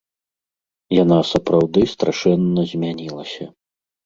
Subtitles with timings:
[1.03, 3.45] Яна сапраўды страшэнна змянілася.